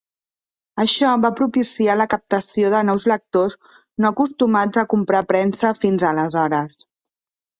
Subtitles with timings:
[0.83, 3.57] Això va propiciar la captació de nous lectors
[4.05, 6.83] no acostumats a comprar premsa fins aleshores.